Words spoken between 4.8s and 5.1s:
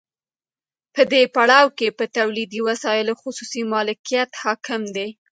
دی